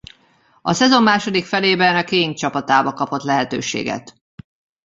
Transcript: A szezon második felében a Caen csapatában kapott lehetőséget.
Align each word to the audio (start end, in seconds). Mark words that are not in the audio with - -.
A 0.61 0.73
szezon 0.73 1.03
második 1.03 1.45
felében 1.45 1.95
a 1.95 2.03
Caen 2.03 2.33
csapatában 2.35 2.95
kapott 2.95 3.21
lehetőséget. 3.23 4.13